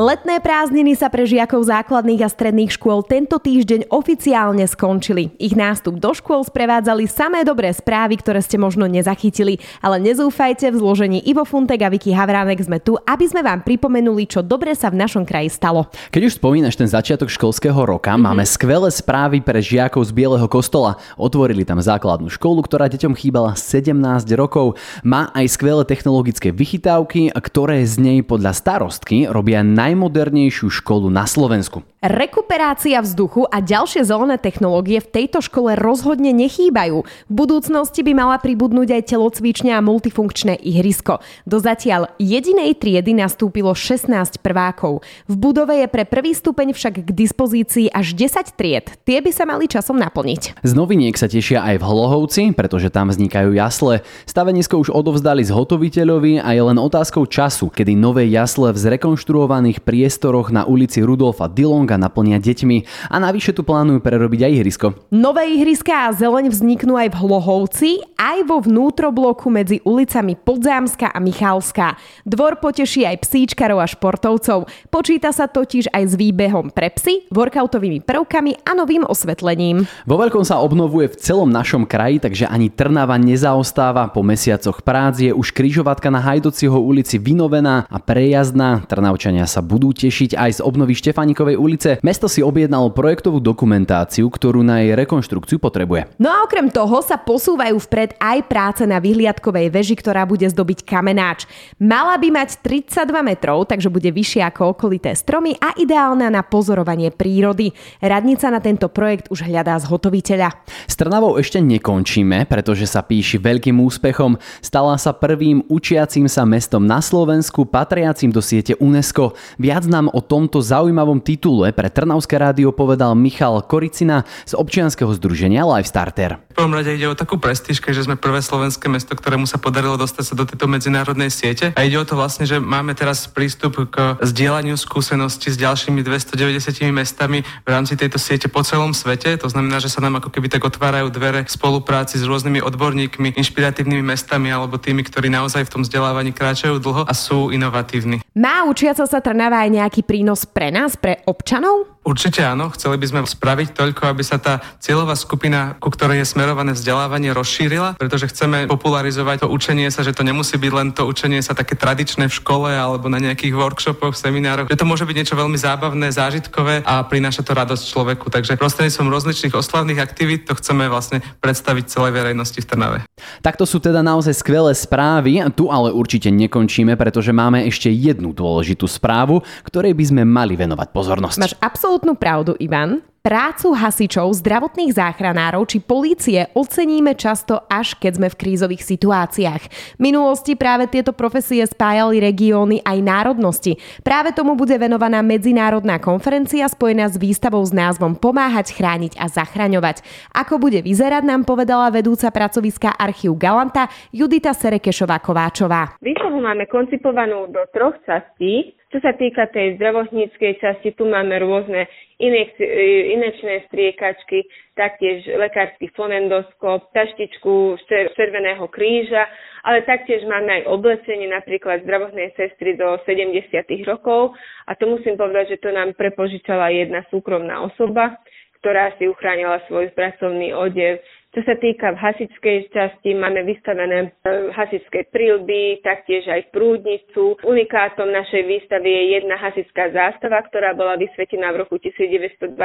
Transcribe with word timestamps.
Letné 0.00 0.40
prázdniny 0.40 0.96
sa 0.96 1.12
pre 1.12 1.28
žiakov 1.28 1.68
základných 1.68 2.24
a 2.24 2.32
stredných 2.32 2.72
škôl 2.72 3.04
tento 3.04 3.36
týždeň 3.36 3.92
oficiálne 3.92 4.64
skončili. 4.64 5.36
Ich 5.36 5.52
nástup 5.52 6.00
do 6.00 6.16
škôl 6.16 6.40
sprevádzali 6.40 7.04
samé 7.04 7.44
dobré 7.44 7.68
správy, 7.68 8.16
ktoré 8.16 8.40
ste 8.40 8.56
možno 8.56 8.88
nezachytili, 8.88 9.60
ale 9.84 10.00
nezúfajte, 10.00 10.72
v 10.72 10.80
zložení 10.80 11.20
Ivo 11.28 11.44
Funtek 11.44 11.84
a 11.84 11.92
Vicky 11.92 12.16
Havránek 12.16 12.64
sme 12.64 12.80
tu, 12.80 12.96
aby 12.96 13.28
sme 13.28 13.44
vám 13.44 13.60
pripomenuli, 13.60 14.24
čo 14.24 14.40
dobre 14.40 14.72
sa 14.72 14.88
v 14.88 15.04
našom 15.04 15.28
kraji 15.28 15.52
stalo. 15.52 15.92
Keď 16.08 16.32
už 16.32 16.40
spomínaš 16.40 16.80
ten 16.80 16.88
začiatok 16.88 17.28
školského 17.28 17.84
roka, 17.84 18.16
mm-hmm. 18.16 18.24
máme 18.24 18.44
skvelé 18.48 18.88
správy 18.88 19.44
pre 19.44 19.60
žiakov 19.60 20.08
z 20.08 20.16
Bieleho 20.16 20.48
kostola. 20.48 20.96
Otvorili 21.20 21.68
tam 21.68 21.76
základnú 21.76 22.32
školu, 22.32 22.64
ktorá 22.64 22.88
deťom 22.88 23.12
chýbala 23.12 23.52
17 23.52 23.92
rokov. 24.32 24.80
Má 25.04 25.28
aj 25.36 25.60
skvelé 25.60 25.84
technologické 25.84 26.56
vychytávky, 26.56 27.36
ktoré 27.36 27.84
z 27.84 28.00
nej 28.00 28.18
podľa 28.24 28.56
starostky 28.56 29.28
robia 29.28 29.60
naj 29.60 29.89
najmodernejšiu 29.90 30.70
školu 30.70 31.10
na 31.10 31.26
Slovensku. 31.26 31.82
Rekuperácia 32.00 32.96
vzduchu 33.02 33.44
a 33.50 33.60
ďalšie 33.60 34.06
zelené 34.08 34.40
technológie 34.40 35.04
v 35.04 35.10
tejto 35.20 35.44
škole 35.44 35.76
rozhodne 35.76 36.32
nechýbajú. 36.32 37.04
V 37.04 37.32
budúcnosti 37.34 38.00
by 38.00 38.16
mala 38.16 38.40
pribudnúť 38.40 38.96
aj 38.96 39.02
telocvičňa 39.12 39.76
a 39.76 39.84
multifunkčné 39.84 40.56
ihrisko. 40.64 41.20
Do 41.44 41.60
zatiaľ 41.60 42.08
jedinej 42.16 42.78
triedy 42.80 43.12
nastúpilo 43.12 43.76
16 43.76 44.40
prvákov. 44.40 45.04
V 45.28 45.34
budove 45.36 45.76
je 45.76 45.92
pre 45.92 46.08
prvý 46.08 46.32
stupeň 46.32 46.72
však 46.72 47.04
k 47.04 47.10
dispozícii 47.12 47.92
až 47.92 48.16
10 48.16 48.56
tried. 48.56 48.96
Tie 49.04 49.20
by 49.20 49.30
sa 49.34 49.44
mali 49.44 49.68
časom 49.68 50.00
naplniť. 50.00 50.64
Z 50.64 50.72
noviniek 50.72 51.12
sa 51.20 51.28
tešia 51.28 51.60
aj 51.60 51.82
v 51.82 51.84
Hlohovci, 51.84 52.42
pretože 52.56 52.88
tam 52.88 53.12
vznikajú 53.12 53.52
jasle. 53.52 54.00
Stavenisko 54.24 54.80
už 54.80 54.88
odovzdali 54.88 55.44
zhotoviteľovi 55.44 56.40
a 56.40 56.56
je 56.56 56.62
len 56.64 56.80
otázkou 56.80 57.28
času, 57.28 57.68
kedy 57.68 57.92
nové 57.92 58.24
jasle 58.32 58.72
v 58.72 58.78
zrekonštruovaných 58.80 59.79
priestoroch 59.84 60.48
na 60.48 60.64
ulici 60.64 61.04
Rudolfa 61.04 61.50
Dillonga 61.50 61.90
Songa 61.90 62.06
naplnia 62.06 62.38
deťmi 62.38 63.10
a 63.10 63.18
navyše 63.18 63.50
tu 63.50 63.66
plánujú 63.66 63.98
prerobiť 63.98 64.46
aj 64.46 64.52
ihrisko. 64.62 64.86
Nové 65.10 65.58
ihriska 65.58 66.06
a 66.06 66.14
zeleň 66.14 66.54
vzniknú 66.54 66.94
aj 66.94 67.10
v 67.10 67.18
Hlohovci, 67.18 67.90
aj 68.14 68.38
vo 68.46 68.62
vnútrobloku 68.62 69.50
medzi 69.50 69.82
ulicami 69.82 70.38
Podzámska 70.38 71.10
a 71.10 71.18
Michalská. 71.18 71.98
Dvor 72.22 72.62
poteší 72.62 73.10
aj 73.10 73.26
psíčkarov 73.26 73.82
a 73.82 73.90
športovcov. 73.90 74.70
Počíta 74.92 75.34
sa 75.34 75.50
totiž 75.50 75.90
aj 75.90 76.04
s 76.04 76.14
výbehom 76.14 76.70
pre 76.70 76.94
psy, 76.94 77.26
workoutovými 77.34 78.06
prvkami 78.06 78.62
a 78.62 78.76
novým 78.78 79.02
osvetlením. 79.02 79.88
Vo 80.06 80.14
veľkom 80.14 80.46
sa 80.46 80.62
obnovuje 80.62 81.10
v 81.10 81.18
celom 81.18 81.50
našom 81.50 81.90
kraji, 81.90 82.22
takže 82.22 82.46
ani 82.46 82.70
Trnava 82.70 83.18
nezaostáva. 83.18 84.14
Po 84.14 84.22
mesiacoch 84.22 84.84
prác 84.86 85.18
je 85.18 85.34
už 85.34 85.50
križovatka 85.50 86.06
na 86.06 86.22
Hajdociho 86.22 86.78
ulici 86.78 87.18
vynovená 87.18 87.90
a 87.90 87.98
prejazdná. 87.98 88.86
Trnavčania 88.86 89.48
sa 89.48 89.59
budú 89.62 89.94
tešiť 89.94 90.36
aj 90.36 90.50
z 90.58 90.60
obnovy 90.60 90.98
Štefanikovej 90.98 91.56
ulice 91.56 91.90
mesto 92.02 92.26
si 92.26 92.42
objednalo 92.42 92.90
projektovú 92.90 93.38
dokumentáciu, 93.38 94.26
ktorú 94.26 94.66
na 94.66 94.82
jej 94.82 94.98
rekonštrukciu 94.98 95.62
potrebuje. 95.62 96.10
No 96.18 96.32
a 96.32 96.42
okrem 96.44 96.72
toho 96.72 96.98
sa 97.04 97.20
posúvajú 97.20 97.78
vpred 97.78 98.18
aj 98.18 98.38
práce 98.48 98.82
na 98.88 98.98
vyhliadkovej 98.98 99.70
veži, 99.70 99.94
ktorá 99.94 100.26
bude 100.26 100.48
zdobiť 100.48 100.82
kamenáč. 100.82 101.46
Mala 101.78 102.18
by 102.18 102.28
mať 102.34 102.60
32 102.64 103.06
metrov, 103.22 103.68
takže 103.68 103.92
bude 103.92 104.10
vyššia 104.10 104.50
ako 104.50 104.74
okolité 104.74 105.14
stromy 105.14 105.54
a 105.60 105.76
ideálna 105.78 106.32
na 106.32 106.42
pozorovanie 106.42 107.14
prírody. 107.14 107.70
Radnica 108.02 108.50
na 108.50 108.58
tento 108.58 108.90
projekt 108.90 109.30
už 109.30 109.46
hľadá 109.46 109.78
zhotoviteľa. 109.78 110.50
S 110.88 110.98
Trnavou 110.98 111.38
ešte 111.38 111.62
nekončíme, 111.62 112.48
pretože 112.50 112.88
sa 112.90 113.04
píši 113.06 113.38
veľkým 113.38 113.78
úspechom. 113.78 114.40
Stala 114.64 114.98
sa 114.98 115.14
prvým 115.14 115.62
učiacím 115.70 116.26
sa 116.26 116.42
mestom 116.42 116.84
na 116.84 116.98
Slovensku, 116.98 117.68
patriacím 117.68 118.34
do 118.34 118.42
siete 118.42 118.74
UNESCO. 118.80 119.38
Viac 119.58 119.88
nám 119.90 120.12
o 120.12 120.20
tomto 120.22 120.62
zaujímavom 120.62 121.18
titule 121.18 121.74
pre 121.74 121.90
Trnavské 121.90 122.38
rádio 122.38 122.70
povedal 122.70 123.16
Michal 123.18 123.64
Koricina 123.66 124.22
z 124.46 124.54
občianskeho 124.54 125.10
združenia 125.16 125.66
Live 125.66 125.88
Starter. 125.90 126.38
V 126.52 126.58
prvom 126.60 126.76
rade 126.76 126.92
ide 126.92 127.08
o 127.08 127.16
takú 127.16 127.40
prestíž, 127.40 127.80
že 127.80 128.04
sme 128.04 128.20
prvé 128.20 128.44
slovenské 128.44 128.86
mesto, 128.92 129.16
ktorému 129.16 129.48
sa 129.48 129.56
podarilo 129.56 129.96
dostať 129.96 130.24
sa 130.28 130.34
do 130.36 130.44
tejto 130.44 130.68
medzinárodnej 130.68 131.32
siete. 131.32 131.72
A 131.74 131.82
ide 131.88 131.96
o 131.96 132.04
to 132.04 132.14
vlastne, 132.14 132.44
že 132.44 132.60
máme 132.60 132.92
teraz 132.92 133.24
prístup 133.26 133.88
k 133.88 134.20
zdieľaniu 134.20 134.76
skúseností 134.76 135.48
s 135.48 135.56
ďalšími 135.56 136.04
290 136.04 136.92
mestami 136.92 137.40
v 137.42 137.68
rámci 137.68 137.96
tejto 137.96 138.20
siete 138.20 138.52
po 138.52 138.60
celom 138.60 138.92
svete. 138.92 139.40
To 139.40 139.48
znamená, 139.48 139.80
že 139.80 139.88
sa 139.88 140.04
nám 140.04 140.20
ako 140.20 140.28
keby 140.28 140.52
tak 140.52 140.68
otvárajú 140.68 141.08
dvere 141.08 141.48
v 141.48 141.50
spolupráci 141.50 142.20
s 142.20 142.28
rôznymi 142.28 142.60
odborníkmi, 142.60 143.40
inšpiratívnymi 143.40 144.04
mestami 144.04 144.52
alebo 144.52 144.76
tými, 144.76 145.00
ktorí 145.00 145.32
naozaj 145.32 145.64
v 145.64 145.72
tom 145.72 145.82
vzdelávaní 145.82 146.36
kráčajú 146.36 146.76
dlho 146.76 147.08
a 147.08 147.14
sú 147.16 147.48
inovatívni. 147.48 148.20
Má 148.36 148.68
učiaca 148.68 149.08
sa 149.08 149.18
Trnava 149.24 149.39
aj 149.48 149.72
nejaký 149.72 150.04
prínos 150.04 150.44
pre 150.44 150.68
nás, 150.68 151.00
pre 151.00 151.24
občanov? 151.24 151.88
Určite 152.00 152.40
áno, 152.40 152.72
chceli 152.72 152.96
by 152.96 153.06
sme 153.06 153.20
spraviť 153.28 153.76
toľko, 153.76 154.08
aby 154.08 154.24
sa 154.24 154.40
tá 154.40 154.64
cieľová 154.80 155.12
skupina, 155.12 155.76
ku 155.76 155.92
ktorej 155.92 156.24
je 156.24 156.32
smerované 156.32 156.72
vzdelávanie, 156.72 157.28
rozšírila, 157.36 158.00
pretože 158.00 158.32
chceme 158.32 158.64
popularizovať 158.72 159.44
to 159.44 159.52
učenie 159.52 159.92
sa, 159.92 160.00
že 160.00 160.16
to 160.16 160.24
nemusí 160.24 160.56
byť 160.56 160.72
len 160.72 160.96
to 160.96 161.04
učenie 161.04 161.44
sa 161.44 161.52
také 161.52 161.76
tradičné 161.76 162.32
v 162.32 162.34
škole 162.40 162.72
alebo 162.72 163.12
na 163.12 163.20
nejakých 163.20 163.52
workshopoch, 163.52 164.16
seminároch, 164.16 164.72
že 164.72 164.80
to 164.80 164.88
môže 164.88 165.04
byť 165.04 165.12
niečo 165.12 165.36
veľmi 165.36 165.60
zábavné, 165.60 166.08
zážitkové 166.08 166.88
a 166.88 167.04
prináša 167.04 167.44
to 167.44 167.52
radosť 167.52 167.84
človeku. 167.92 168.32
Takže 168.32 168.56
prostredníctvom 168.56 169.12
rozličných 169.12 169.54
oslavných 169.54 170.00
aktivít 170.02 170.48
to 170.48 170.56
chceme 170.56 170.88
vlastne 170.88 171.22
predstaviť 171.44 171.84
celej 171.84 172.16
verejnosti 172.16 172.58
v 172.58 172.66
Trnave. 172.66 172.98
Takto 173.44 173.68
sú 173.68 173.76
teda 173.76 174.00
naozaj 174.00 174.40
skvelé 174.40 174.72
správy, 174.72 175.44
tu 175.54 175.70
ale 175.70 175.94
určite 175.94 176.32
nekončíme, 176.32 176.98
pretože 176.98 177.30
máme 177.30 177.68
ešte 177.68 177.92
jednu 177.92 178.34
dôležitú 178.34 178.88
správu, 178.90 179.29
ktorej 179.62 179.94
by 179.94 180.04
sme 180.10 180.22
mali 180.26 180.58
venovať 180.58 180.90
pozornosť. 180.90 181.38
Máš 181.38 181.54
absolútnu 181.62 182.18
pravdu, 182.18 182.58
Ivan. 182.58 183.06
Prácu 183.20 183.76
hasičov, 183.76 184.32
zdravotných 184.32 184.96
záchranárov 184.96 185.68
či 185.68 185.84
polície 185.84 186.48
oceníme 186.56 187.12
často 187.12 187.68
až 187.68 187.92
keď 188.00 188.12
sme 188.16 188.28
v 188.32 188.38
krízových 188.40 188.80
situáciách. 188.80 189.62
V 189.68 190.00
minulosti 190.00 190.56
práve 190.56 190.88
tieto 190.88 191.12
profesie 191.12 191.60
spájali 191.68 192.16
regióny 192.16 192.80
aj 192.80 192.96
národnosti. 193.04 193.76
Práve 194.00 194.32
tomu 194.32 194.56
bude 194.56 194.72
venovaná 194.72 195.20
medzinárodná 195.20 196.00
konferencia 196.00 196.64
spojená 196.64 197.12
s 197.12 197.20
výstavou 197.20 197.60
s 197.60 197.76
názvom 197.76 198.16
Pomáhať, 198.16 198.72
chrániť 198.72 199.20
a 199.20 199.28
zachraňovať. 199.28 200.00
Ako 200.32 200.56
bude 200.56 200.80
vyzerať, 200.80 201.20
nám 201.20 201.44
povedala 201.44 201.92
vedúca 201.92 202.32
pracoviska 202.32 202.96
Archiu 202.96 203.36
Galanta 203.36 203.92
Judita 204.16 204.56
Serekešová-Kováčová. 204.56 206.00
Výstavu 206.00 206.40
máme 206.40 206.64
koncipovanú 206.72 207.52
do 207.52 207.68
troch 207.76 208.00
častí. 208.08 208.72
Čo 208.88 209.04
sa 209.04 209.12
týka 209.12 209.44
tej 209.52 209.76
zdravotníckej 209.76 210.56
časti, 210.56 210.96
tu 210.96 211.04
máme 211.04 211.36
rôzne 211.36 211.84
inekčné 212.20 213.64
striekačky, 213.72 214.44
taktiež 214.76 215.24
lekársky 215.24 215.88
fonendoskop, 215.96 216.92
taštičku 216.92 217.80
Červeného 217.88 218.68
kríža, 218.68 219.24
ale 219.64 219.82
taktiež 219.88 220.24
máme 220.28 220.60
aj 220.60 220.68
oblečenie 220.68 221.28
napríklad 221.32 221.84
zdravotnej 221.84 222.32
sestry 222.36 222.76
do 222.76 223.00
70. 223.08 223.56
rokov 223.88 224.36
a 224.68 224.76
to 224.76 224.84
musím 224.88 225.16
povedať, 225.16 225.56
že 225.56 225.62
to 225.64 225.72
nám 225.72 225.96
prepožičala 225.96 226.68
jedna 226.72 227.04
súkromná 227.08 227.64
osoba, 227.64 228.20
ktorá 228.60 228.92
si 229.00 229.08
uchránila 229.08 229.64
svoj 229.68 229.88
pracovný 229.96 230.52
odev 230.52 231.00
čo 231.30 231.46
sa 231.46 231.54
týka 231.54 231.94
hasičskej 231.94 232.74
časti, 232.74 233.14
máme 233.14 233.46
vystavené 233.46 234.10
e, 234.26 234.50
hasičské 234.50 235.14
prílby, 235.14 235.78
taktiež 235.78 236.26
aj 236.26 236.50
prúdnicu. 236.50 237.38
Unikátom 237.46 238.10
našej 238.10 238.42
výstavy 238.50 238.90
je 238.90 239.02
jedna 239.14 239.38
hasičská 239.38 239.94
zástava, 239.94 240.42
ktorá 240.50 240.74
bola 240.74 240.98
vysvetená 240.98 241.54
v 241.54 241.62
roku 241.62 241.78
1927. 241.78 242.58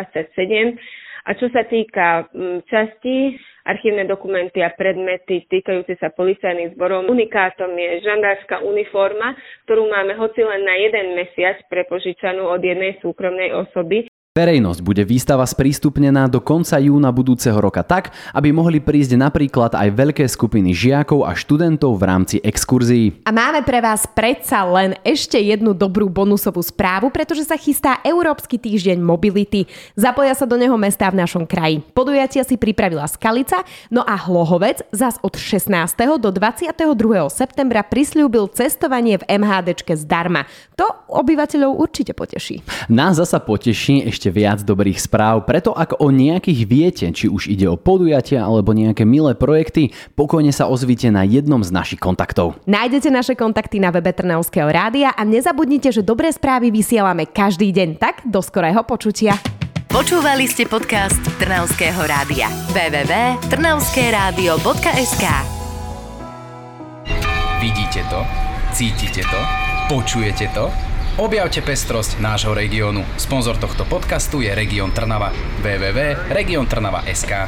A 1.25 1.33
čo 1.37 1.49
sa 1.49 1.65
týka 1.65 2.29
časti, 2.69 3.37
archívne 3.65 4.05
dokumenty 4.05 4.61
a 4.61 4.69
predmety 4.73 5.45
týkajúce 5.49 5.97
sa 5.97 6.13
policajných 6.13 6.77
zborov. 6.77 7.09
Unikátom 7.09 7.73
je 7.73 8.05
žandárska 8.05 8.61
uniforma, 8.61 9.33
ktorú 9.65 9.89
máme 9.89 10.13
hoci 10.21 10.45
len 10.45 10.61
na 10.61 10.77
jeden 10.77 11.17
mesiac 11.17 11.57
prepožičanú 11.69 12.45
od 12.45 12.61
jednej 12.61 13.01
súkromnej 13.01 13.57
osoby. 13.57 14.05
Verejnosť 14.35 14.83
bude 14.83 14.99
výstava 15.07 15.47
sprístupnená 15.47 16.27
do 16.27 16.43
konca 16.43 16.75
júna 16.75 17.07
budúceho 17.07 17.55
roka 17.55 17.87
tak, 17.87 18.11
aby 18.35 18.51
mohli 18.51 18.83
prísť 18.83 19.15
napríklad 19.15 19.71
aj 19.71 19.95
veľké 19.95 20.27
skupiny 20.27 20.75
žiakov 20.75 21.23
a 21.23 21.31
študentov 21.31 21.95
v 21.95 22.03
rámci 22.03 22.35
exkurzií. 22.43 23.23
A 23.23 23.31
máme 23.31 23.63
pre 23.63 23.79
vás 23.79 24.03
predsa 24.03 24.67
len 24.67 24.91
ešte 25.07 25.39
jednu 25.39 25.71
dobrú 25.71 26.11
bonusovú 26.11 26.59
správu, 26.59 27.15
pretože 27.15 27.47
sa 27.47 27.55
chystá 27.55 28.03
Európsky 28.03 28.59
týždeň 28.59 28.99
mobility. 28.99 29.71
Zapoja 29.95 30.35
sa 30.35 30.43
do 30.43 30.59
neho 30.59 30.75
mestá 30.75 31.07
v 31.07 31.23
našom 31.23 31.47
kraji. 31.47 31.79
Podujatia 31.95 32.43
si 32.43 32.59
pripravila 32.59 33.07
Skalica, 33.07 33.63
no 33.87 34.03
a 34.03 34.19
Hlohovec 34.19 34.83
zas 34.91 35.15
od 35.23 35.39
16. 35.39 35.71
do 36.19 36.35
22. 36.35 36.83
septembra 37.31 37.87
prislúbil 37.87 38.51
cestovanie 38.51 39.15
v 39.15 39.39
MHDčke 39.39 39.95
zdarma. 39.95 40.43
To 40.75 40.91
obyvateľov 41.07 41.71
určite 41.71 42.11
poteší. 42.11 42.59
Nás 42.91 43.15
zasa 43.15 43.39
poteší 43.39 44.03
ešte 44.03 44.24
ešte 44.25 44.41
viac 44.41 44.65
dobrých 44.65 44.97
správ, 44.97 45.45
preto 45.45 45.69
ak 45.69 46.01
o 46.01 46.09
nejakých 46.09 46.65
viete, 46.65 47.05
či 47.13 47.29
už 47.29 47.45
ide 47.45 47.69
o 47.69 47.77
podujatia 47.77 48.41
alebo 48.41 48.73
nejaké 48.73 49.05
milé 49.05 49.37
projekty, 49.37 49.93
pokojne 50.17 50.49
sa 50.49 50.65
ozvite 50.65 51.13
na 51.13 51.21
jednom 51.21 51.61
z 51.61 51.69
našich 51.69 52.01
kontaktov. 52.01 52.57
Nájdete 52.65 53.13
naše 53.13 53.37
kontakty 53.37 53.77
na 53.77 53.93
webe 53.93 54.09
Trnavského 54.09 54.65
rádia 54.65 55.13
a 55.13 55.21
nezabudnite, 55.21 55.93
že 55.93 56.01
dobré 56.01 56.33
správy 56.33 56.73
vysielame 56.73 57.29
každý 57.29 57.69
deň, 57.69 58.01
tak 58.01 58.25
do 58.25 58.41
skorého 58.41 58.81
počutia. 58.81 59.37
Počúvali 59.93 60.49
ste 60.49 60.65
podcast 60.65 61.21
Trnavského 61.37 62.01
rádia. 62.09 62.49
www.trnavskeradio.sk 62.73 65.25
Vidíte 67.61 68.01
to? 68.09 68.25
Cítite 68.73 69.21
to? 69.21 69.37
Počujete 69.85 70.49
to? 70.57 70.94
Objavte 71.15 71.63
pestrosť 71.63 72.19
nášho 72.19 72.51
regiónu. 72.51 72.99
Sponzor 73.15 73.55
tohto 73.55 73.87
podcastu 73.87 74.43
je 74.43 74.51
Región 74.51 74.91
Trnava. 74.91 75.31
www.regiontrnava.sk 75.63 77.47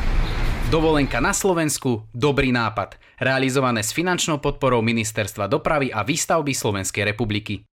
Dovolenka 0.72 1.20
na 1.20 1.36
Slovensku, 1.36 2.08
dobrý 2.16 2.56
nápad. 2.56 2.96
Realizované 3.20 3.84
s 3.84 3.92
finančnou 3.92 4.40
podporou 4.40 4.80
Ministerstva 4.80 5.52
dopravy 5.52 5.92
a 5.92 6.00
výstavby 6.08 6.56
Slovenskej 6.56 7.12
republiky. 7.12 7.60